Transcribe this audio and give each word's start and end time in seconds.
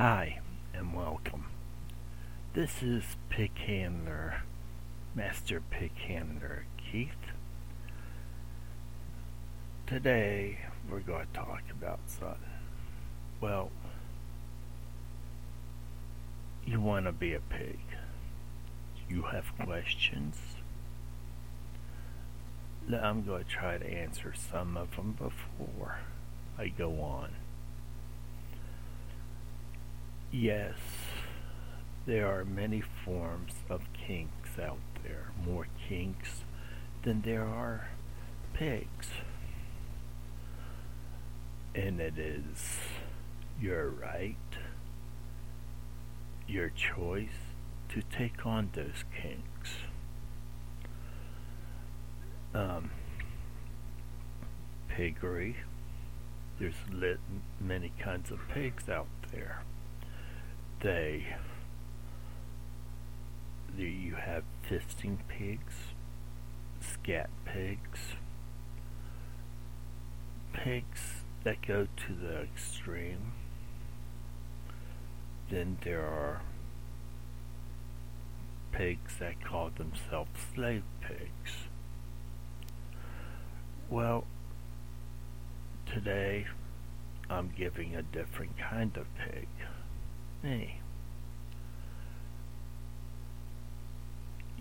Hi, 0.00 0.38
and 0.72 0.96
welcome. 0.96 1.44
This 2.54 2.82
is 2.82 3.04
Pig 3.28 3.54
Handler, 3.58 4.44
Master 5.14 5.60
Pig 5.60 5.94
Handler 5.94 6.64
Keith. 6.78 7.10
Today, 9.86 10.60
we're 10.90 11.00
going 11.00 11.26
to 11.26 11.38
talk 11.38 11.64
about 11.70 12.00
something. 12.06 12.38
Well, 13.42 13.70
you 16.64 16.80
want 16.80 17.04
to 17.04 17.12
be 17.12 17.34
a 17.34 17.40
pig. 17.40 17.80
You 19.06 19.24
have 19.24 19.54
questions. 19.58 20.38
I'm 22.90 23.22
going 23.22 23.44
to 23.44 23.50
try 23.50 23.76
to 23.76 23.86
answer 23.86 24.32
some 24.32 24.78
of 24.78 24.96
them 24.96 25.12
before 25.12 25.98
I 26.56 26.68
go 26.68 27.02
on. 27.02 27.32
Yes, 30.32 30.76
there 32.06 32.28
are 32.28 32.44
many 32.44 32.80
forms 32.80 33.52
of 33.68 33.92
kinks 33.92 34.60
out 34.62 34.78
there, 35.02 35.32
more 35.44 35.66
kinks 35.88 36.44
than 37.02 37.22
there 37.22 37.44
are 37.44 37.88
pigs. 38.54 39.08
And 41.74 42.00
it 42.00 42.16
is 42.16 42.78
your 43.60 43.88
right, 43.88 44.36
your 46.46 46.70
choice 46.70 47.50
to 47.88 48.00
take 48.00 48.46
on 48.46 48.70
those 48.72 49.02
kinks. 49.20 49.70
Um, 52.54 52.92
piggery. 54.88 55.56
There's 56.60 56.74
lit 56.88 57.18
many 57.60 57.92
kinds 57.98 58.30
of 58.30 58.38
pigs 58.48 58.88
out 58.88 59.08
there 59.32 59.64
they 60.80 61.26
do 63.76 63.84
you 63.84 64.14
have 64.14 64.42
fisting 64.68 65.18
pigs, 65.28 65.74
scat 66.80 67.30
pigs, 67.44 68.00
pigs 70.52 71.22
that 71.44 71.62
go 71.66 71.86
to 71.96 72.12
the 72.12 72.40
extreme. 72.42 73.32
Then 75.50 75.78
there 75.82 76.02
are 76.02 76.42
pigs 78.72 79.14
that 79.18 79.44
call 79.44 79.70
themselves 79.70 80.30
slave 80.54 80.84
pigs. 81.00 81.68
Well, 83.88 84.24
today 85.86 86.46
I'm 87.28 87.52
giving 87.56 87.96
a 87.96 88.02
different 88.02 88.58
kind 88.58 88.96
of 88.96 89.06
pig. 89.16 89.48
Hey. 90.42 90.76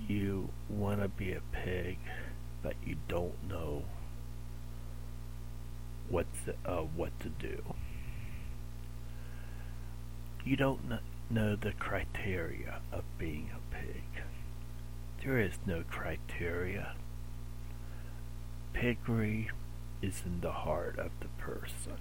You 0.10 0.50
want 0.68 1.02
to 1.02 1.08
be 1.08 1.32
a 1.32 1.42
pig, 1.54 1.98
but 2.62 2.74
you 2.86 2.98
don't 3.08 3.48
know 3.48 3.84
what 6.10 6.26
to, 6.46 6.56
uh, 6.70 6.82
what 6.82 7.18
to 7.22 7.30
do. 7.30 7.64
You 10.44 10.58
don't 10.58 11.00
know 11.30 11.56
the 11.56 11.72
criteria 11.72 12.82
of 12.92 13.04
being 13.18 13.52
a 13.56 13.74
pig. 13.74 14.24
There 15.24 15.40
is 15.40 15.60
no 15.66 15.84
criteria. 15.90 16.96
Piggery 18.74 19.50
is 20.02 20.24
in 20.26 20.42
the 20.42 20.52
heart 20.52 21.00
of 21.00 21.12
the 21.22 21.28
person 21.38 22.00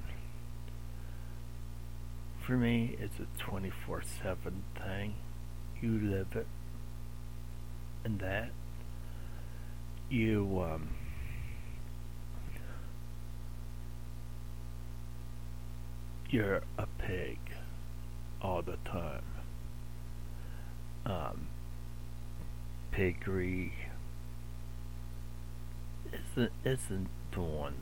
for 2.48 2.56
me, 2.56 2.96
it's 2.98 3.20
a 3.20 3.26
24 3.42 4.02
7 4.22 4.64
thing. 4.74 5.14
You 5.82 6.00
live 6.00 6.28
it. 6.34 6.46
And 8.06 8.18
that, 8.20 8.52
you, 10.08 10.64
um, 10.64 10.88
you're 16.30 16.62
a 16.78 16.86
pig 16.96 17.38
all 18.40 18.62
the 18.62 18.78
time. 18.86 19.24
Um, 21.04 21.48
piggery 22.92 23.74
isn't, 26.10 26.52
isn't 26.64 27.08
doing 27.30 27.74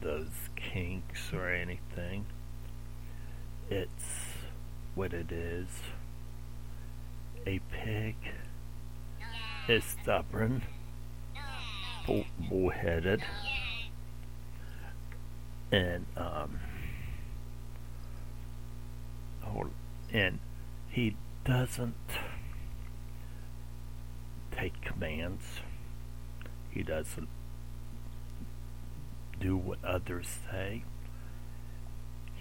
those 0.00 0.48
kinks 0.56 1.30
or 1.34 1.50
anything. 1.50 2.24
It's 3.70 4.04
what 4.94 5.12
it 5.12 5.32
is. 5.32 5.66
A 7.46 7.60
pig 7.70 8.16
is 9.68 9.84
stubborn, 9.84 10.62
bull- 12.06 12.24
bullheaded, 12.48 13.22
and 15.70 16.06
um, 16.16 16.58
and 20.14 20.38
he 20.88 21.16
doesn't 21.44 21.94
take 24.52 24.80
commands. 24.80 25.42
He 26.70 26.84
doesn't 26.84 27.28
do 29.40 29.56
what 29.56 29.84
others 29.84 30.28
say. 30.50 30.84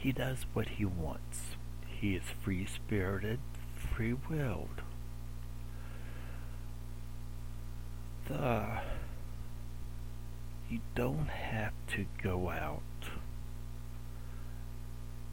He 0.03 0.11
does 0.11 0.45
what 0.51 0.67
he 0.67 0.83
wants. 0.83 1.55
He 1.87 2.13
is 2.13 2.23
free 2.43 2.65
spirited, 2.65 3.39
free 3.95 4.13
willed. 4.29 4.81
The 8.27 8.81
you 10.69 10.81
don't 10.93 11.29
have 11.29 11.71
to 11.95 12.05
go 12.21 12.49
out 12.49 12.81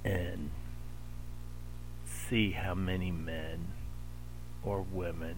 and 0.04 0.50
see 2.06 2.52
how 2.52 2.76
many 2.76 3.10
men 3.10 3.72
or 4.62 4.82
women 4.82 5.34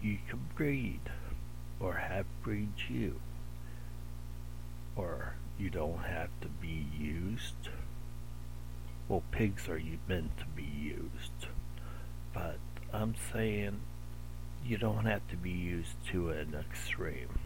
you 0.00 0.18
can 0.28 0.38
breed 0.54 1.00
or 1.80 1.94
have 1.94 2.26
breed 2.44 2.74
you 2.88 3.18
or 4.94 5.34
you 5.58 5.70
don't 5.70 6.04
have 6.04 6.28
to 6.40 6.48
be 6.48 6.86
used. 6.98 7.68
Well, 9.08 9.22
pigs 9.30 9.68
are 9.68 9.80
meant 10.08 10.36
to 10.38 10.46
be 10.56 10.64
used, 10.64 11.48
but 12.32 12.58
I'm 12.92 13.14
saying 13.32 13.80
you 14.64 14.78
don't 14.78 15.04
have 15.04 15.26
to 15.28 15.36
be 15.36 15.50
used 15.50 15.94
to 16.10 16.30
an 16.30 16.54
extreme. 16.58 17.38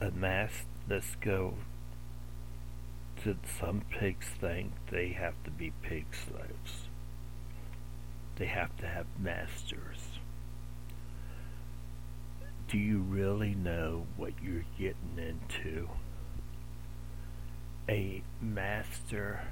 A 0.00 0.10
mass, 0.10 0.64
let's 0.88 1.16
go 1.16 1.54
to 3.24 3.36
some 3.58 3.82
pigs 3.90 4.26
think 4.38 4.72
they 4.90 5.08
have 5.08 5.34
to 5.44 5.50
be 5.50 5.72
pig 5.82 6.04
slaves. 6.12 6.88
They 8.36 8.46
have 8.46 8.76
to 8.76 8.86
have 8.86 9.06
masters 9.18 10.15
do 12.68 12.78
you 12.78 12.98
really 12.98 13.54
know 13.54 14.06
what 14.16 14.32
you're 14.42 14.64
getting 14.78 15.16
into? 15.18 15.88
A 17.88 18.22
master, 18.40 19.42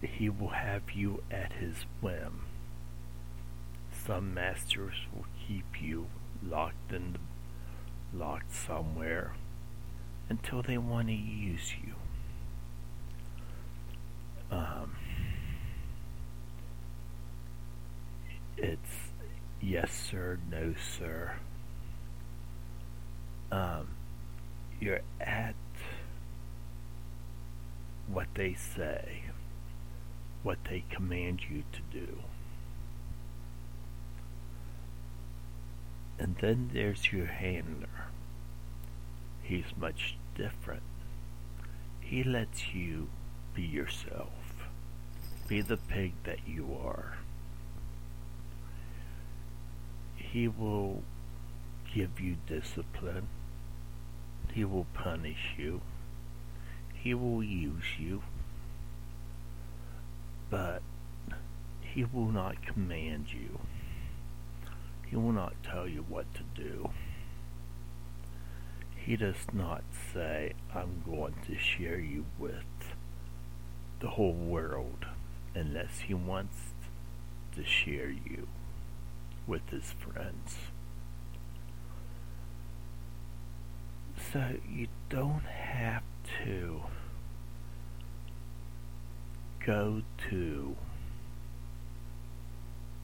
he 0.00 0.28
will 0.28 0.50
have 0.50 0.92
you 0.94 1.22
at 1.30 1.54
his 1.54 1.86
whim. 2.00 2.42
Some 4.06 4.32
masters 4.32 4.94
will 5.14 5.26
keep 5.46 5.82
you 5.82 6.06
locked 6.46 6.92
in 6.92 7.14
the, 7.14 8.16
locked 8.16 8.54
somewhere 8.54 9.34
until 10.28 10.62
they 10.62 10.78
want 10.78 11.08
to 11.08 11.14
use 11.14 11.74
you. 11.82 11.94
Um, 14.56 14.96
it's 18.56 18.87
yes 19.68 19.92
sir, 19.92 20.38
no 20.50 20.74
sir. 20.98 21.32
Um, 23.52 23.88
you're 24.80 25.02
at 25.20 25.54
what 28.06 28.28
they 28.34 28.54
say, 28.54 29.24
what 30.42 30.58
they 30.70 30.84
command 30.88 31.42
you 31.50 31.64
to 31.72 31.80
do. 31.92 32.18
And 36.18 36.36
then 36.40 36.70
there's 36.72 37.12
your 37.12 37.26
handler. 37.26 38.06
He's 39.42 39.76
much 39.78 40.16
different. 40.34 40.82
He 42.00 42.24
lets 42.24 42.72
you 42.72 43.08
be 43.54 43.62
yourself. 43.62 44.32
Be 45.46 45.60
the 45.60 45.76
pig 45.76 46.14
that 46.24 46.38
you 46.46 46.76
are 46.82 47.18
he 50.32 50.46
will 50.46 51.02
give 51.94 52.20
you 52.20 52.36
discipline. 52.46 53.28
He 54.52 54.64
will 54.64 54.86
punish 54.94 55.54
you. 55.56 55.80
He 56.94 57.14
will 57.14 57.42
use 57.42 57.98
you. 57.98 58.22
But 60.50 60.82
he 61.80 62.04
will 62.04 62.30
not 62.30 62.62
command 62.66 63.32
you. 63.32 63.60
He 65.06 65.16
will 65.16 65.32
not 65.32 65.54
tell 65.62 65.88
you 65.88 66.04
what 66.08 66.26
to 66.34 66.42
do. 66.54 66.90
He 68.96 69.16
does 69.16 69.46
not 69.52 69.82
say, 70.12 70.52
I'm 70.74 71.02
going 71.06 71.34
to 71.46 71.56
share 71.56 71.98
you 71.98 72.26
with 72.38 72.64
the 74.00 74.08
whole 74.08 74.32
world 74.32 75.06
unless 75.54 76.00
he 76.00 76.14
wants 76.14 76.74
to 77.56 77.64
share 77.64 78.10
you 78.10 78.48
with 79.48 79.68
his 79.70 79.92
friends. 79.92 80.56
So 84.30 84.56
you 84.70 84.88
don't 85.08 85.46
have 85.46 86.02
to 86.44 86.82
go 89.64 90.02
to 90.28 90.76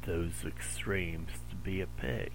those 0.02 0.44
extremes 0.46 1.31
to 1.49 1.56
be 1.56 1.81
a 1.81 1.87
pig. 1.87 2.32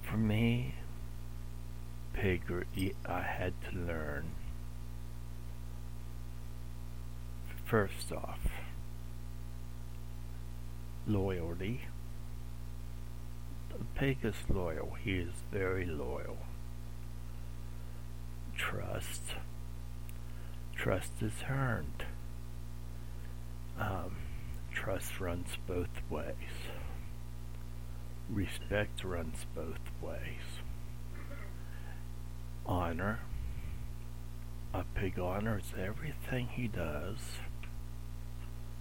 For 0.00 0.16
me, 0.16 0.74
piggery, 2.14 2.94
I 3.04 3.20
had 3.20 3.52
to 3.70 3.78
learn 3.78 4.30
first 7.66 8.12
off 8.12 8.40
loyalty. 11.06 11.82
The 13.70 13.84
pig 13.94 14.18
is 14.22 14.34
loyal. 14.48 14.96
He 15.02 15.12
is 15.12 15.34
very 15.50 15.86
loyal. 15.86 16.36
Trust. 18.56 19.22
Trust 20.76 21.12
is 21.20 21.32
earned. 21.48 22.04
Um, 23.78 24.16
trust 24.72 25.20
runs 25.20 25.56
both 25.66 25.88
ways. 26.10 26.34
Respect 28.28 29.04
runs 29.04 29.46
both 29.54 29.80
ways. 30.00 30.60
Honor. 32.66 33.20
A 34.74 34.84
pig 34.94 35.18
honors 35.18 35.72
everything 35.78 36.48
he 36.48 36.66
does. 36.66 37.18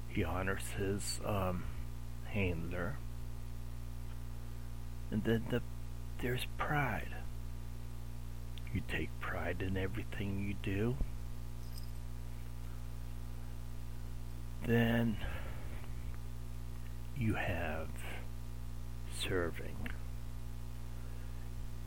He 0.08 0.24
honors 0.24 0.64
his 0.78 1.20
um, 1.26 1.64
handler. 2.32 2.98
And 5.10 5.24
then 5.24 5.46
the, 5.50 5.62
there's 6.22 6.46
pride. 6.58 7.16
You 8.74 8.82
take 8.88 9.10
pride 9.20 9.62
in 9.62 9.76
everything 9.76 10.46
you 10.48 10.56
do. 10.64 10.96
Then 14.66 15.18
you 17.18 17.34
have 17.34 17.90
serving. 19.20 19.90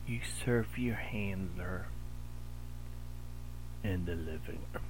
You 0.07 0.19
serve 0.45 0.77
your 0.77 0.95
handler 0.95 1.87
in 3.83 4.05
the 4.05 4.15
living 4.15 4.61
room. 4.73 4.83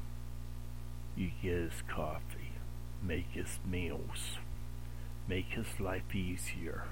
You 1.15 1.31
get 1.41 1.53
his 1.53 1.81
coffee, 1.87 2.51
make 3.01 3.27
his 3.31 3.59
meals, 3.65 4.37
make 5.27 5.47
his 5.49 5.79
life 5.79 6.13
easier. 6.13 6.83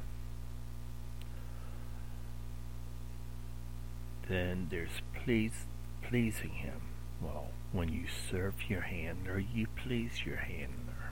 Then 4.28 4.68
there's 4.70 5.02
please, 5.14 5.66
pleasing 6.02 6.50
him. 6.52 6.82
Well, 7.22 7.50
when 7.72 7.90
you 7.90 8.06
serve 8.30 8.56
your 8.70 8.82
handler, 8.82 9.40
you 9.40 9.68
please 9.76 10.26
your 10.26 10.38
handler. 10.38 11.12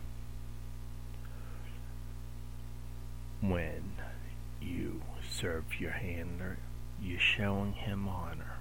When 3.41 3.93
you 4.61 5.01
serve 5.29 5.65
your 5.79 5.91
handler, 5.91 6.57
you're 7.01 7.19
showing 7.19 7.73
him 7.73 8.07
honor. 8.07 8.59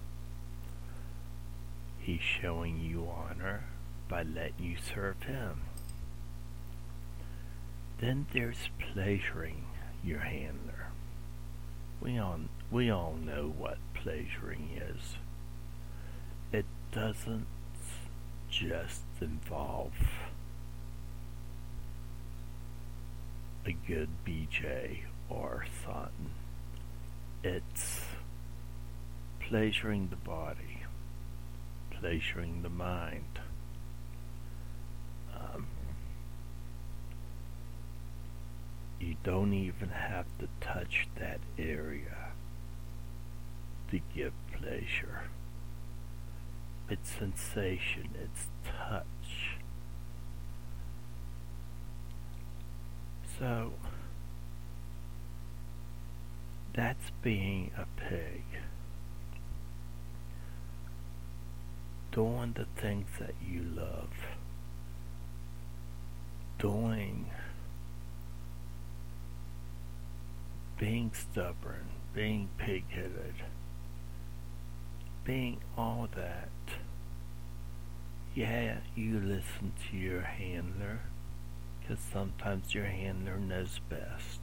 He's 1.98 2.22
showing 2.22 2.80
you 2.80 3.08
honor 3.08 3.64
by 4.08 4.22
letting 4.22 4.64
you 4.64 4.76
serve 4.76 5.22
him. 5.22 5.60
Then 8.00 8.26
there's 8.32 8.70
pleasuring 8.78 9.66
your 10.02 10.20
handler. 10.20 10.88
We 12.00 12.18
all, 12.18 12.40
we 12.70 12.88
all 12.90 13.14
know 13.14 13.52
what 13.58 13.76
pleasuring 13.92 14.70
is. 14.74 15.16
It 16.50 16.64
doesn't 16.92 17.46
just 18.48 19.02
involve 19.20 19.92
a 23.66 23.72
good 23.72 24.08
BJ 24.26 25.00
or 25.28 25.66
something. 25.84 26.30
It's 27.44 28.00
pleasuring 29.40 30.08
the 30.08 30.16
body, 30.16 30.84
pleasuring 31.90 32.62
the 32.62 32.70
mind. 32.70 33.40
Um, 35.34 35.66
you 39.00 39.16
don't 39.24 39.54
even 39.54 39.88
have 39.88 40.26
to 40.38 40.48
touch 40.60 41.08
that 41.18 41.40
area 41.58 42.32
to 43.90 44.00
give 44.14 44.32
pleasure. 44.52 45.22
It's 46.88 47.08
sensation, 47.08 48.10
it's 48.22 48.46
touch. 48.64 49.56
So, 53.38 53.72
that's 56.74 57.10
being 57.22 57.70
a 57.76 57.86
pig. 58.00 58.44
Doing 62.12 62.54
the 62.54 62.66
things 62.80 63.08
that 63.18 63.34
you 63.48 63.62
love. 63.62 64.10
Doing. 66.58 67.26
Being 70.80 71.12
stubborn. 71.14 71.86
Being 72.12 72.48
pig 72.58 72.90
headed 72.90 73.34
being 75.30 75.60
all 75.76 76.08
that, 76.16 76.48
yeah, 78.34 78.78
you 78.96 79.20
listen 79.20 79.72
to 79.88 79.96
your 79.96 80.22
handler, 80.22 81.00
because 81.80 82.02
sometimes 82.12 82.74
your 82.74 82.86
handler 82.86 83.36
knows 83.36 83.80
best. 83.88 84.40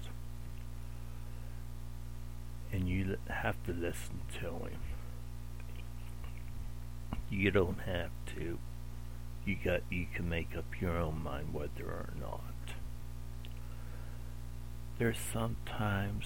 And 2.71 2.87
you 2.87 3.17
have 3.27 3.61
to 3.65 3.73
listen 3.73 4.21
to 4.39 4.49
him. 4.65 4.79
You 7.29 7.51
don't 7.51 7.79
have 7.79 8.11
to. 8.35 8.57
You 9.45 9.57
got 9.63 9.81
you 9.89 10.05
can 10.13 10.29
make 10.29 10.55
up 10.55 10.65
your 10.81 10.97
own 10.97 11.23
mind 11.23 11.53
whether 11.53 11.85
or 11.85 12.13
not. 12.19 12.56
There's 14.97 15.19
sometimes 15.19 16.25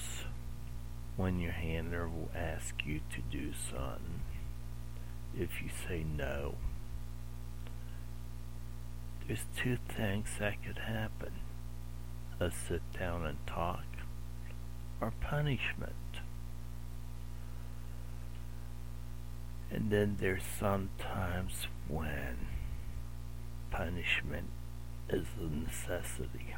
when 1.18 1.40
your 1.40 1.52
handler 1.52 2.08
will 2.08 2.32
ask 2.34 2.76
you 2.86 3.02
to 3.14 3.22
do 3.30 3.52
something 3.54 4.22
if 5.38 5.62
you 5.62 5.70
say 5.88 6.04
no. 6.04 6.56
There's 9.28 9.46
two 9.58 9.78
things 9.96 10.28
that 10.40 10.64
could 10.64 10.80
happen 10.80 11.34
a 12.42 12.50
sit 12.50 12.82
down 12.98 13.24
and 13.24 13.38
talk, 13.46 13.86
or 15.00 15.14
punishment. 15.22 15.94
And 19.70 19.92
then 19.92 20.18
there's 20.20 20.44
sometimes 20.60 21.68
when 21.88 22.48
punishment 23.70 24.50
is 25.10 25.28
a 25.40 25.44
necessity. 25.44 26.56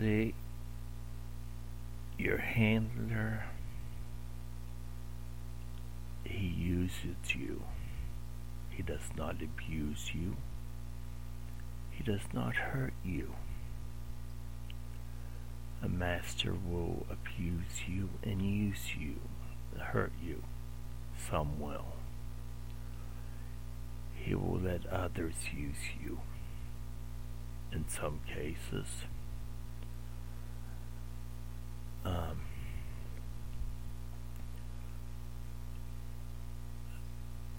See, 0.00 0.32
your 2.16 2.38
handler 2.38 3.44
he 6.24 6.46
uses 6.46 7.34
you. 7.34 7.64
He 8.70 8.82
does 8.82 9.10
not 9.14 9.42
abuse 9.42 10.12
you. 10.14 10.36
He 11.90 12.02
does 12.02 12.22
not 12.32 12.56
hurt 12.56 12.94
you. 13.04 13.34
A 15.82 15.88
master 15.88 16.54
will 16.54 17.04
abuse 17.10 17.82
you 17.86 18.08
and 18.22 18.40
use 18.40 18.94
you, 18.98 19.16
hurt 19.78 20.12
you. 20.22 20.42
Some 21.28 21.60
will. 21.60 21.96
He 24.14 24.34
will 24.34 24.60
let 24.60 24.86
others 24.86 25.34
use 25.54 25.92
you. 26.02 26.20
In 27.70 27.86
some 27.86 28.20
cases, 28.26 29.04
Um, 32.04 32.40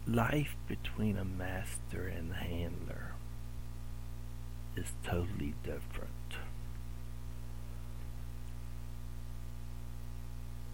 life 0.08 0.56
between 0.68 1.18
a 1.18 1.26
master 1.26 2.08
and 2.08 2.32
a 2.32 2.36
handler 2.36 3.14
is 4.76 4.94
totally 5.04 5.54
different. 5.64 6.12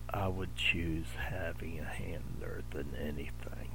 I 0.10 0.28
would 0.28 0.56
choose 0.56 1.08
having 1.30 1.80
a 1.80 1.84
handler 1.84 2.64
than 2.72 2.96
anything. 2.96 3.72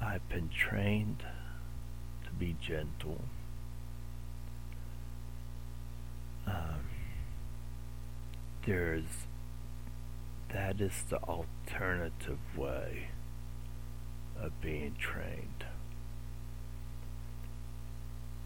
I've 0.00 0.26
been 0.28 0.48
trained 0.48 1.24
to 2.24 2.30
be 2.38 2.56
gentle. 2.60 3.22
There's 8.66 9.26
that 10.52 10.80
is 10.80 11.02
the 11.10 11.18
alternative 11.18 12.38
way 12.56 13.08
of 14.40 14.60
being 14.60 14.94
trained. 14.98 15.64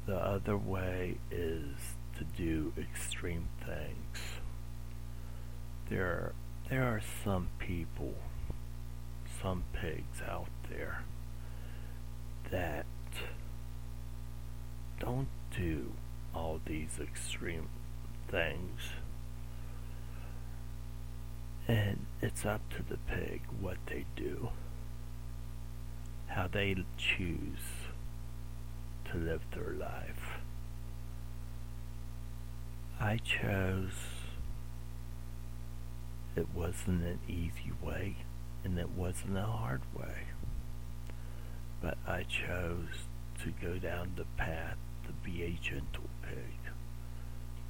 The 0.06 0.16
other 0.16 0.56
way 0.56 1.18
is 1.30 1.96
to 2.16 2.24
do 2.24 2.72
extreme 2.78 3.48
things. 3.64 4.40
There 5.90 6.32
there 6.70 6.84
are 6.84 7.02
some 7.24 7.48
people, 7.58 8.14
some 9.42 9.64
pigs 9.72 10.22
out 10.26 10.48
there 10.70 11.04
that 12.50 12.86
don't 14.98 15.28
do 15.56 15.92
all 16.34 16.60
these 16.64 16.98
extreme 17.00 17.68
things. 18.30 18.80
And 21.68 22.06
it's 22.22 22.46
up 22.46 22.62
to 22.70 22.82
the 22.82 22.96
pig 22.96 23.42
what 23.60 23.76
they 23.86 24.06
do, 24.16 24.48
how 26.28 26.48
they 26.48 26.74
choose 26.96 27.86
to 29.10 29.18
live 29.18 29.42
their 29.54 29.74
life. 29.78 30.40
I 32.98 33.18
chose, 33.18 33.92
it 36.34 36.46
wasn't 36.54 37.04
an 37.04 37.20
easy 37.28 37.70
way 37.82 38.16
and 38.64 38.78
it 38.78 38.88
wasn't 38.90 39.36
a 39.36 39.42
hard 39.42 39.82
way, 39.94 40.24
but 41.82 41.98
I 42.06 42.22
chose 42.22 43.06
to 43.44 43.52
go 43.62 43.78
down 43.78 44.14
the 44.16 44.24
path 44.38 44.78
to 45.06 45.12
be 45.22 45.42
a 45.42 45.50
gentle 45.62 46.08
pig, 46.22 46.72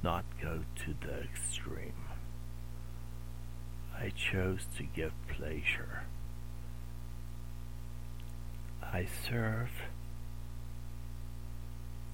not 0.01 0.23
go 0.41 0.61
to 0.85 0.95
the 1.05 1.19
extreme. 1.21 2.08
I 3.99 4.11
chose 4.15 4.65
to 4.77 4.83
give 4.83 5.11
pleasure. 5.27 6.03
I 8.81 9.05
serve. 9.27 9.71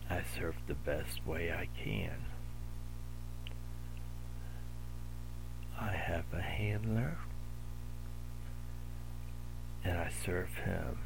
I 0.10 0.24
serve 0.38 0.56
the 0.68 0.74
best 0.74 1.26
way 1.26 1.52
I 1.52 1.68
can. 1.84 2.26
I 5.80 5.92
have 5.92 6.26
a 6.34 6.42
handler 6.42 7.18
and 9.84 9.98
I 9.98 10.10
serve 10.26 10.50
him. 10.66 10.98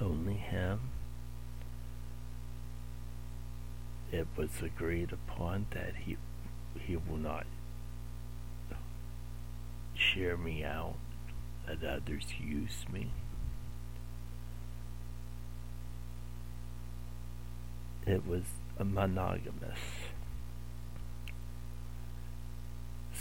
Only 0.00 0.34
him. 0.34 0.80
It 4.12 4.26
was 4.36 4.50
agreed 4.62 5.12
upon 5.12 5.66
that 5.70 5.94
he 6.04 6.18
he 6.78 6.96
will 6.96 7.16
not 7.16 7.46
share 9.94 10.36
me 10.36 10.64
out, 10.64 10.96
that 11.66 11.82
others 11.84 12.24
use 12.40 12.84
me. 12.92 13.10
It 18.06 18.26
was 18.26 18.42
a 18.78 18.84
monogamous. 18.84 19.78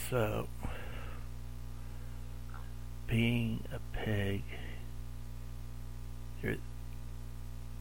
So, 0.09 0.47
being 3.07 3.63
a 3.71 3.79
pig, 3.95 4.43
there, 6.41 6.57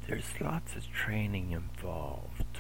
there's 0.07 0.41
lots 0.41 0.77
of 0.77 0.91
training 0.93 1.53
involved. 1.53 2.59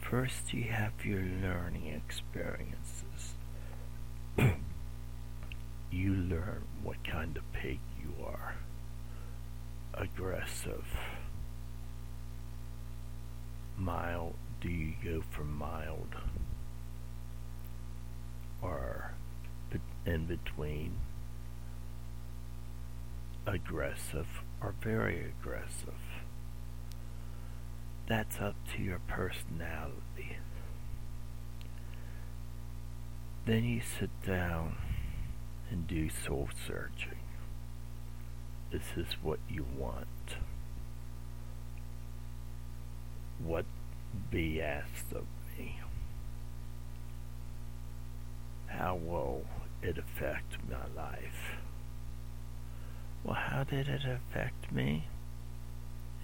First, 0.00 0.52
you 0.52 0.64
have 0.64 1.04
your 1.04 1.22
learning 1.22 1.86
experiences. 1.86 3.34
you 5.90 6.14
learn 6.14 6.64
what 6.82 7.02
kind 7.04 7.36
of 7.36 7.52
pig 7.52 7.78
you 8.00 8.24
are. 8.24 8.54
Aggressive. 9.94 10.84
Mild. 13.76 14.34
Do 14.60 14.68
you 14.68 14.94
go 15.04 15.22
for 15.30 15.44
mild? 15.44 16.14
Or 18.60 19.12
in 20.06 20.26
between? 20.26 20.96
Aggressive 23.46 24.28
or 24.60 24.74
very 24.80 25.24
aggressive? 25.40 25.94
That's 28.08 28.40
up 28.40 28.56
to 28.76 28.82
your 28.82 29.00
personality. 29.08 30.36
Then 33.44 33.64
you 33.64 33.80
sit 33.80 34.10
down 34.24 34.76
and 35.70 35.88
do 35.88 36.08
soul 36.08 36.48
searching. 36.66 37.18
This 38.70 38.82
is 38.96 39.14
what 39.20 39.40
you 39.50 39.66
want. 39.76 40.06
What 43.42 43.64
be 44.30 44.62
asked 44.62 45.12
of 45.12 45.24
me? 45.58 45.80
How 48.66 48.94
will 48.94 49.44
it 49.82 49.98
affect 49.98 50.56
my 50.70 50.86
life? 50.96 51.56
Well, 53.24 53.34
how 53.34 53.64
did 53.64 53.88
it 53.88 54.02
affect 54.04 54.70
me? 54.72 55.06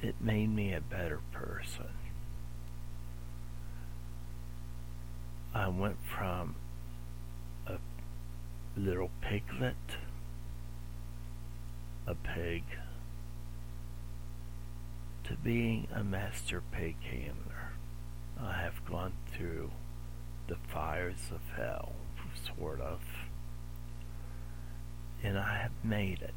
It 0.01 0.15
made 0.21 0.55
me 0.55 0.73
a 0.73 0.81
better 0.81 1.21
person. 1.33 1.91
I 5.53 5.67
went 5.69 5.97
from 6.17 6.55
little 8.77 9.11
piglet, 9.21 9.77
a 12.07 12.15
pig, 12.15 12.65
to 15.25 15.35
being 15.37 15.89
a 15.95 16.05
master 16.05 16.63
pig 16.73 16.97
handler. 17.03 17.73
I 18.41 18.53
have 18.63 18.85
gone 18.85 19.13
through 19.33 19.71
the 20.47 20.57
fires 20.73 21.31
of 21.33 21.41
hell, 21.57 21.93
sort 22.57 22.81
of, 22.81 23.01
and 25.23 25.39
I 25.39 25.59
have 25.59 25.73
made 25.83 26.23
it. 26.23 26.35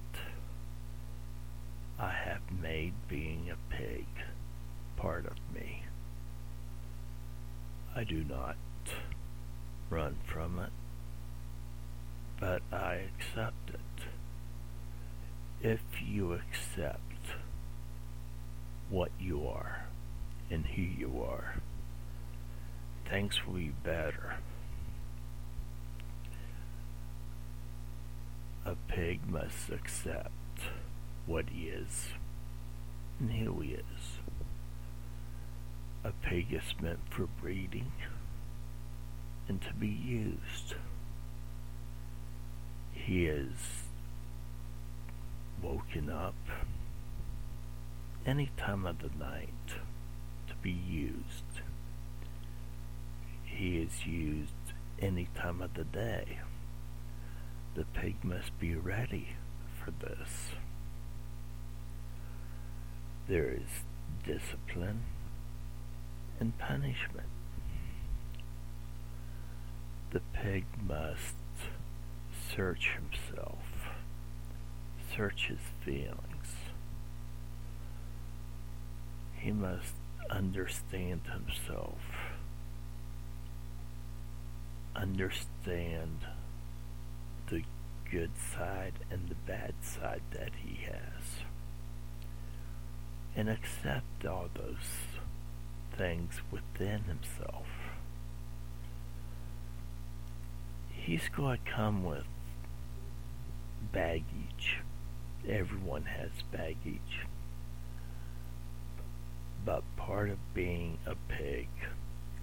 I 2.00 2.12
have 2.12 2.52
made 2.52 2.94
being 3.08 3.52
a 3.52 3.74
pig 3.74 4.08
part 4.98 5.26
of 5.26 5.38
me. 5.54 5.84
I 7.96 8.04
do 8.04 8.24
not 8.24 8.56
run 9.90 10.18
from 10.26 10.58
it 10.58 10.72
but 12.42 12.64
I 12.74 13.04
accept 13.16 13.70
it. 13.70 14.06
If 15.62 15.80
you 16.04 16.34
accept 16.34 17.00
what 18.90 19.12
you 19.20 19.48
are 19.48 19.86
and 20.50 20.66
who 20.66 20.82
you 20.82 21.24
are, 21.24 21.62
things 23.08 23.46
will 23.46 23.54
be 23.54 23.72
better. 23.84 24.38
A 28.66 28.76
pig 28.88 29.30
must 29.30 29.70
accept 29.70 30.32
what 31.28 31.46
he 31.50 31.68
is 31.68 32.08
and 33.20 33.32
who 33.32 33.60
he 33.60 33.74
is. 33.74 34.18
A 36.04 36.12
pig 36.12 36.48
is 36.52 36.74
meant 36.82 37.02
for 37.12 37.28
breeding 37.40 37.92
and 39.48 39.62
to 39.62 39.74
be 39.76 39.88
used 39.88 40.74
he 43.06 43.26
is 43.26 43.84
woken 45.62 46.10
up 46.10 46.36
any 48.26 48.50
time 48.58 48.86
of 48.86 49.00
the 49.00 49.10
night 49.20 49.50
to 50.48 50.54
be 50.62 50.72
used. 50.72 51.62
He 53.44 53.78
is 53.78 54.06
used 54.06 54.54
any 55.00 55.28
time 55.36 55.62
of 55.62 55.74
the 55.74 55.84
day. 55.84 56.40
The 57.76 57.86
pig 57.86 58.24
must 58.24 58.58
be 58.60 58.76
ready 58.76 59.30
for 59.84 59.92
this. 59.92 60.52
There 63.28 63.50
is 63.52 63.84
discipline 64.26 65.02
and 66.40 66.58
punishment. 66.58 67.28
The 70.12 70.22
pig 70.34 70.66
must 70.86 71.36
search 72.56 72.92
himself, 72.96 73.64
search 75.16 75.48
his 75.48 75.60
feelings. 75.86 76.56
He 79.36 79.52
must 79.52 79.94
understand 80.30 81.22
himself, 81.32 82.00
understand 84.96 86.20
the 87.50 87.64
good 88.10 88.32
side 88.38 88.94
and 89.10 89.30
the 89.30 89.36
bad 89.36 89.74
side 89.82 90.22
that 90.32 90.52
he 90.64 90.84
has, 90.86 91.44
and 93.36 93.50
accept 93.50 94.26
all 94.26 94.50
those 94.54 95.18
things 95.98 96.42
within 96.52 97.04
himself. 97.04 97.68
He's 100.92 101.30
going 101.30 101.58
to 101.66 101.72
come 101.72 102.04
with 102.04 102.26
baggage. 103.92 104.80
Everyone 105.48 106.04
has 106.04 106.30
baggage. 106.52 107.26
But 109.66 109.84
part 109.96 110.30
of 110.30 110.38
being 110.54 110.98
a 111.06 111.16
pig 111.28 111.68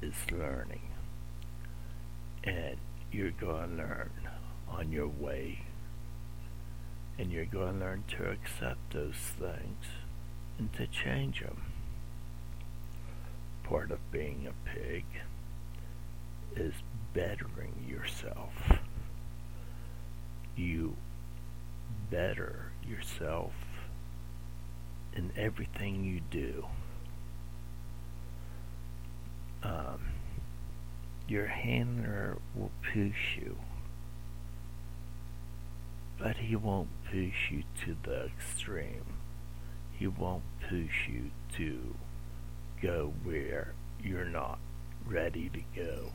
is 0.03 0.15
learning. 0.31 0.91
And 2.45 2.77
you're 3.11 3.31
going 3.33 3.71
to 3.71 3.77
learn 3.77 4.11
on 4.69 4.93
your 4.93 5.09
way. 5.09 5.63
And 7.19 7.33
you're 7.33 7.45
going 7.45 7.79
to 7.79 7.85
learn 7.85 8.05
to 8.17 8.31
accept 8.31 8.93
those 8.93 9.17
things 9.17 9.85
and 10.59 10.73
to 10.75 10.87
change 10.87 11.41
them. 11.41 11.63
Part 13.65 13.91
of 13.91 13.99
being 14.13 14.47
a 14.49 14.69
pig 14.69 15.05
is 16.57 16.75
bettering 17.13 17.85
yourself. 17.89 18.53
You 20.57 20.97
better 22.11 22.73
yourself 22.87 23.53
in 25.15 25.31
everything 25.37 26.05
you 26.05 26.21
do. 26.31 26.67
Um, 29.63 30.01
your 31.27 31.47
handler 31.47 32.39
will 32.55 32.71
push 32.83 33.37
you, 33.37 33.57
but 36.19 36.37
he 36.37 36.57
won't 36.57 36.89
push 37.05 37.51
you 37.51 37.65
to 37.85 37.97
the 38.03 38.27
extreme. 38.27 39.05
He 39.93 40.07
won't 40.07 40.45
push 40.69 41.09
you 41.09 41.31
to 41.57 41.95
go 42.81 43.13
where 43.25 43.75
you're 44.03 44.25
not 44.25 44.59
ready 45.05 45.51
to 45.51 45.61
go. 45.75 46.13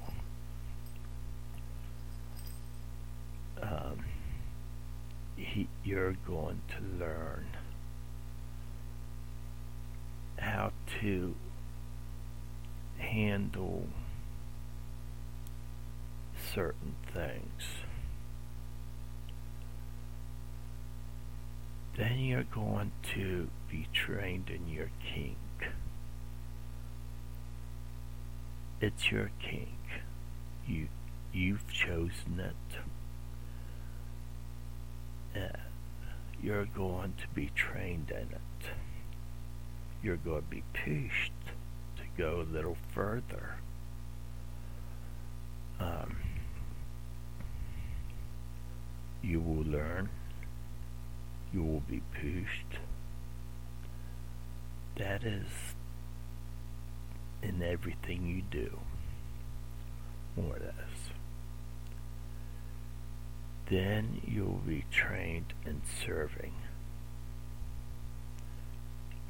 Um, 3.62 4.05
he, 5.35 5.67
you're 5.84 6.16
going 6.25 6.62
to 6.70 6.98
learn 7.00 7.48
how 10.38 10.72
to 11.02 11.36
handle 12.98 13.88
certain 16.54 16.96
things. 17.13 17.63
Then 21.98 22.20
you're 22.20 22.44
going 22.44 22.92
to 23.16 23.50
be 23.70 23.88
trained 23.94 24.50
in 24.50 24.67
your 24.67 24.89
kink. 25.13 25.38
It's 28.82 29.12
your 29.12 29.32
kink. 29.41 29.69
You 30.67 30.88
you've 31.32 31.72
chosen 31.72 32.39
it. 32.39 32.54
You're 36.43 36.65
going 36.65 37.13
to 37.17 37.27
be 37.34 37.49
trained 37.56 38.12
in 38.12 38.17
it. 38.17 38.67
You're 40.03 40.17
going 40.17 40.41
to 40.41 40.49
be 40.49 40.63
pushed 40.73 41.32
to 41.95 42.03
go 42.17 42.41
a 42.41 42.53
little 42.53 42.75
further. 42.93 43.56
Um, 45.79 46.17
you 49.21 49.39
will 49.39 49.63
learn. 49.63 50.10
You 51.53 51.63
will 51.63 51.84
be 51.89 52.01
pushed. 52.12 52.79
That 54.97 55.23
is 55.23 55.47
in 57.41 57.63
everything 57.63 58.27
you 58.27 58.41
do, 58.41 58.79
more 60.36 60.58
or 60.58 60.60
less. 60.60 61.22
Then 63.73 64.21
you 64.23 64.43
will 64.43 64.62
be 64.67 64.86
trained 64.91 65.55
in 65.65 65.81
serving. 66.05 66.53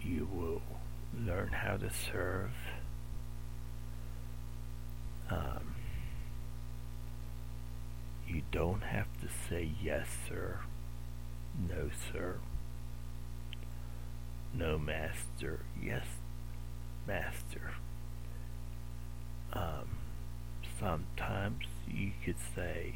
You 0.01 0.27
will 0.33 0.61
learn 1.17 1.53
how 1.53 1.77
to 1.77 1.89
serve. 1.89 2.51
Um, 5.31 5.75
you 8.27 8.41
don't 8.51 8.83
have 8.83 9.07
to 9.21 9.29
say 9.47 9.71
yes, 9.81 10.07
sir, 10.27 10.59
no, 11.57 11.89
sir, 12.11 12.39
no, 14.53 14.77
master, 14.77 15.61
yes, 15.81 16.05
master. 17.07 17.75
Um, 19.53 19.99
sometimes 20.77 21.63
you 21.87 22.11
could 22.25 22.39
say 22.53 22.95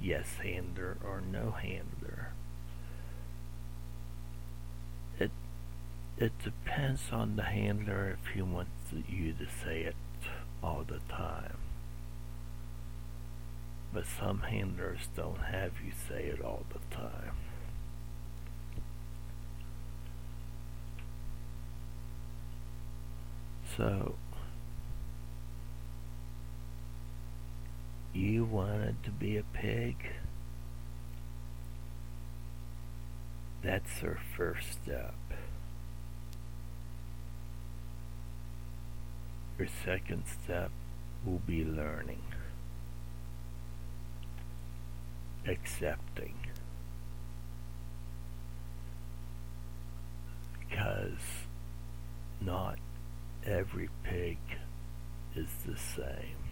yes 0.00 0.26
hander 0.42 0.96
or 1.04 1.20
no 1.20 1.52
hander. 1.52 2.32
It 5.18 5.30
it 6.18 6.32
depends 6.42 7.10
on 7.12 7.36
the 7.36 7.42
handler 7.42 8.18
if 8.20 8.34
he 8.34 8.42
wants 8.42 8.70
you 9.08 9.32
to 9.32 9.46
say 9.64 9.82
it 9.82 9.96
all 10.62 10.84
the 10.86 11.00
time. 11.12 11.58
But 13.92 14.04
some 14.06 14.40
handlers 14.40 15.08
don't 15.16 15.38
have 15.38 15.72
you 15.84 15.92
say 16.08 16.24
it 16.24 16.42
all 16.42 16.64
the 16.72 16.96
time. 16.96 17.32
So 23.76 24.14
you 28.16 28.44
wanted 28.44 29.02
to 29.04 29.10
be 29.10 29.36
a 29.36 29.42
pig? 29.52 29.96
That's 33.62 34.02
our 34.02 34.18
first 34.36 34.72
step. 34.82 35.14
Your 39.58 39.68
second 39.84 40.24
step 40.26 40.70
will 41.24 41.40
be 41.46 41.64
learning, 41.64 42.22
accepting. 45.46 46.36
Because 50.60 51.46
not 52.40 52.78
every 53.44 53.88
pig 54.04 54.38
is 55.34 55.48
the 55.66 55.76
same 55.76 56.45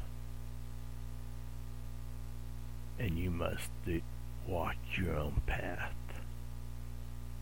and 2.98 3.18
you 3.18 3.30
must 3.30 3.70
do, 3.84 4.00
walk 4.46 4.76
your 4.96 5.16
own 5.16 5.42
path. 5.46 5.94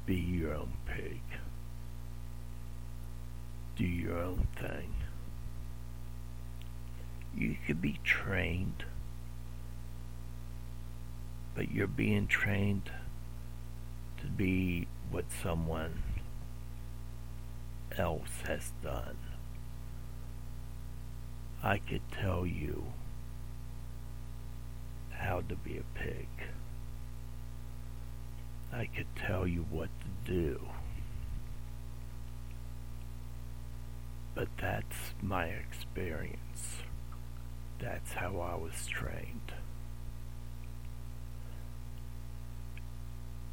Be 0.07 0.17
your 0.17 0.55
own 0.55 0.73
pig. 0.87 1.23
Do 3.77 3.85
your 3.85 4.19
own 4.19 4.47
thing. 4.57 4.95
You 7.35 7.57
could 7.67 7.81
be 7.81 7.99
trained, 8.05 8.85
but 11.55 11.71
you're 11.71 11.87
being 11.87 12.27
trained 12.27 12.91
to 14.21 14.27
be 14.27 14.87
what 15.11 15.25
someone 15.43 16.03
else 17.97 18.43
has 18.47 18.73
done. 18.83 19.17
I 21.63 21.79
could 21.79 22.03
tell 22.11 22.45
you 22.45 22.93
how 25.23 25.41
to 25.49 25.55
be 25.55 25.79
a 25.79 25.99
pig. 25.99 26.27
I 28.73 28.87
could 28.87 29.07
tell 29.15 29.47
you 29.47 29.65
what 29.71 29.89
to 30.01 30.33
do. 30.33 30.61
But 34.35 34.49
that's 34.61 35.15
my 35.23 35.45
experience. 35.45 36.83
That's 37.79 38.13
how 38.15 38.41
I 38.41 38.57
was 38.57 38.87
trained. 38.87 39.53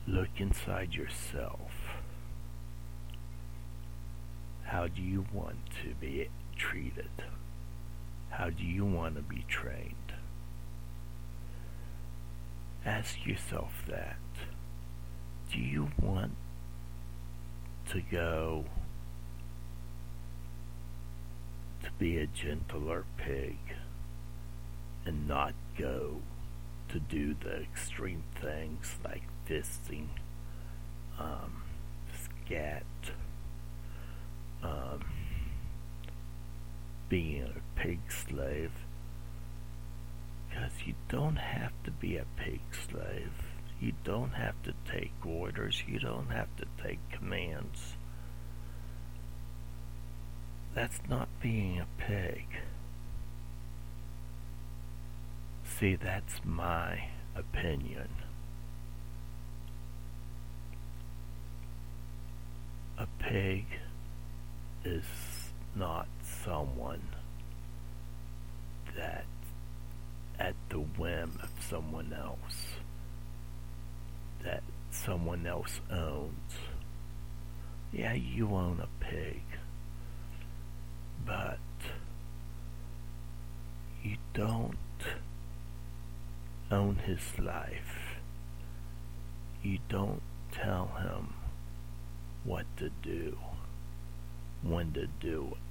Look 0.08 0.30
inside 0.38 0.94
yourself. 0.94 1.72
How 4.64 4.88
do 4.88 5.02
you 5.02 5.26
want 5.32 5.58
to 5.84 5.94
be 6.00 6.30
treated? 6.58 7.10
How 8.30 8.50
do 8.50 8.64
you 8.64 8.86
want 8.86 9.16
to 9.18 9.22
be 9.22 9.46
trained? 9.48 10.09
Ask 12.90 13.24
yourself 13.24 13.84
that. 13.88 14.18
Do 15.54 15.60
you 15.60 15.92
want 16.02 16.32
to 17.92 18.02
go 18.02 18.66
to 21.84 21.92
be 22.00 22.18
a 22.18 22.26
gentler 22.26 23.06
pig 23.16 23.60
and 25.06 25.28
not 25.28 25.54
go 25.78 26.22
to 26.88 27.00
do 27.00 27.36
the 27.40 27.62
extreme 27.62 28.24
things 28.42 28.98
like 29.06 29.22
fisting, 29.48 30.08
um, 31.20 31.62
scat, 32.24 32.84
um, 34.64 35.06
being 37.08 37.44
a 37.44 37.80
pig 37.80 38.00
slave. 38.10 38.72
Because 40.50 40.72
you 40.86 40.96
don't 41.08 41.38
have 41.38 41.72
to 41.84 41.92
be 41.92 42.18
a 42.18 42.26
pig 42.38 42.62
slave. 42.72 43.32
You 43.80 43.94
don't 44.04 44.32
have 44.32 44.62
to 44.64 44.74
take 44.92 45.14
orders. 45.26 45.84
You 45.88 46.00
don't 46.00 46.30
have 46.32 46.54
to 46.58 46.66
take 46.84 47.00
commands. 47.12 47.96
That's 50.74 51.00
not 51.08 51.30
being 51.42 51.80
a 51.80 51.88
pig. 51.98 52.46
See, 55.64 55.96
that's 55.96 56.42
my 56.44 57.10
opinion. 57.36 58.10
A 62.98 63.08
pig 63.18 63.66
is 64.84 65.06
not 65.74 66.08
someone 66.44 67.08
that 68.98 69.26
at 70.40 70.56
the 70.70 70.80
whim 70.80 71.38
of 71.44 71.50
someone 71.60 72.14
else 72.14 72.66
that 74.44 74.64
someone 74.90 75.46
else 75.46 75.82
owns. 75.92 76.54
Yeah, 77.92 78.14
you 78.14 78.56
own 78.56 78.82
a 78.82 79.04
pig, 79.04 79.42
but 81.26 81.60
you 84.04 84.18
don't 84.34 84.78
own 86.72 86.96
his 87.06 87.38
life. 87.40 88.18
You 89.62 89.80
don't 89.90 90.22
tell 90.52 90.92
him 91.02 91.34
what 92.44 92.66
to 92.78 92.90
do, 93.02 93.38
when 94.62 94.94
to 94.94 95.08
do 95.20 95.50
it. 95.52 95.69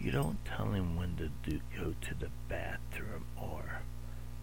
You 0.00 0.10
don't 0.10 0.42
tell 0.46 0.72
him 0.72 0.96
when 0.96 1.16
to 1.16 1.28
do, 1.48 1.60
go 1.78 1.94
to 2.00 2.14
the 2.14 2.30
bathroom 2.48 3.26
or 3.36 3.82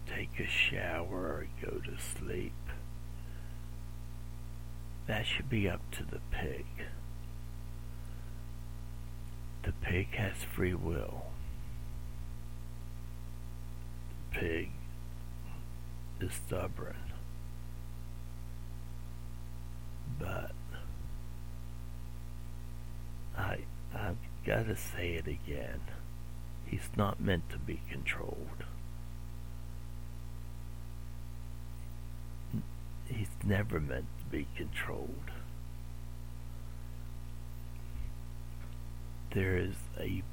take 0.05 0.39
a 0.39 0.47
shower 0.47 1.07
or 1.09 1.47
go 1.61 1.79
to 1.79 1.97
sleep. 1.97 2.53
That 5.07 5.25
should 5.25 5.49
be 5.49 5.67
up 5.67 5.81
to 5.91 6.03
the 6.03 6.19
pig. 6.29 6.65
The 9.63 9.71
pig 9.81 10.13
has 10.15 10.43
free 10.43 10.75
will. 10.75 11.25
The 14.31 14.39
pig 14.39 14.69
is 16.21 16.33
stubborn. 16.33 16.95
But 20.19 20.51
I 23.37 23.59
I've 23.93 24.17
gotta 24.47 24.77
say 24.77 25.15
it 25.15 25.27
again. 25.27 25.81
He's 26.65 26.89
not 26.95 27.19
meant 27.19 27.49
to 27.49 27.57
be 27.57 27.81
controlled. 27.91 28.63
He's 33.10 33.27
never 33.43 33.81
meant 33.81 34.05
to 34.19 34.25
be 34.31 34.47
controlled. 34.55 35.31
There 39.33 39.57
is 39.57 39.75
a 39.99 40.23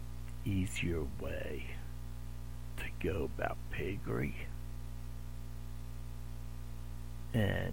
easier 0.44 1.03
way 1.20 1.66
to 2.77 2.85
go 3.03 3.24
about 3.24 3.57
piggery. 3.72 4.46
And 7.33 7.72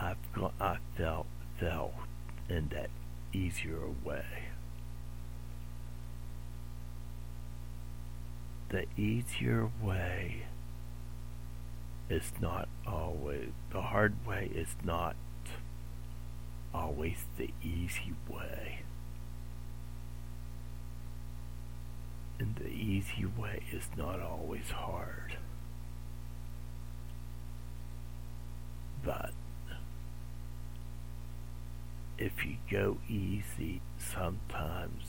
I've 0.00 0.32
got, 0.32 0.54
I 0.60 0.78
felt 0.96 1.26
felt 1.58 1.94
in 2.48 2.68
that 2.68 2.90
easier 3.32 3.88
way. 4.04 4.49
The 8.70 8.86
easier 8.96 9.68
way 9.82 10.44
is 12.08 12.32
not 12.40 12.68
always 12.86 13.48
the 13.72 13.82
hard 13.82 14.24
way 14.24 14.48
is 14.54 14.76
not 14.84 15.16
always 16.72 17.24
the 17.36 17.50
easy 17.64 18.14
way. 18.28 18.82
And 22.38 22.54
the 22.54 22.68
easy 22.68 23.26
way 23.26 23.60
is 23.72 23.88
not 23.96 24.20
always 24.20 24.70
hard. 24.70 25.36
But 29.04 29.32
if 32.18 32.44
you 32.46 32.58
go 32.70 32.98
easy, 33.08 33.80
sometimes 33.98 35.06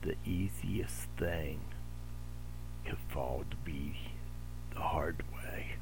the 0.00 0.16
easiest 0.24 1.08
thing 1.18 1.60
can 2.86 2.96
fall 3.08 3.44
to 3.50 3.56
be 3.58 3.96
the 4.72 4.80
hard 4.80 5.22
way. 5.34 5.74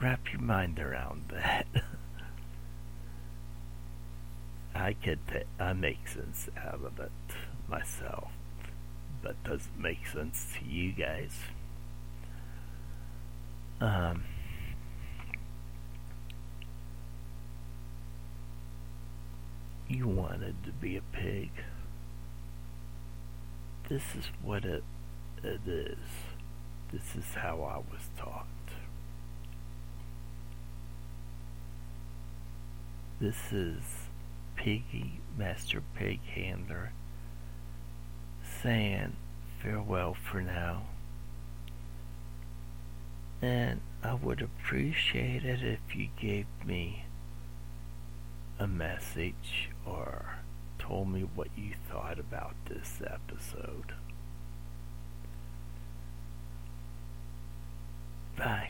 Wrap 0.00 0.32
your 0.32 0.42
mind 0.42 0.78
around 0.78 1.30
that. 1.30 1.66
I 4.74 4.92
get 4.92 5.26
that 5.28 5.46
I 5.58 5.72
make 5.72 6.06
sense 6.06 6.48
out 6.58 6.82
of 6.84 6.98
it 7.00 7.10
myself, 7.68 8.30
but 9.22 9.42
does 9.44 9.62
it 9.62 9.80
make 9.80 10.06
sense 10.06 10.52
to 10.58 10.64
you 10.68 10.92
guys? 10.92 11.32
Um, 13.80 14.24
you 19.88 20.08
wanted 20.08 20.62
to 20.64 20.72
be 20.72 20.96
a 20.96 21.02
pig. 21.12 21.50
This 23.88 24.16
is 24.18 24.24
what 24.42 24.64
it, 24.64 24.82
it 25.44 25.60
is. 25.64 25.98
This 26.92 27.14
is 27.14 27.34
how 27.34 27.62
I 27.62 27.76
was 27.78 28.10
taught. 28.18 28.46
This 33.20 33.52
is 33.52 34.08
Piggy, 34.56 35.20
Master 35.38 35.82
Pig 35.94 36.20
Handler, 36.34 36.90
saying 38.60 39.14
farewell 39.62 40.14
for 40.14 40.40
now. 40.40 40.82
And 43.40 43.80
I 44.02 44.14
would 44.14 44.42
appreciate 44.42 45.44
it 45.44 45.62
if 45.62 45.94
you 45.94 46.08
gave 46.20 46.46
me 46.64 47.04
a 48.58 48.66
message 48.66 49.70
or 49.84 50.38
told 50.86 51.08
me 51.08 51.26
what 51.34 51.48
you 51.56 51.72
thought 51.90 52.18
about 52.18 52.54
this 52.66 53.02
episode. 53.04 53.94
Bye. 58.36 58.65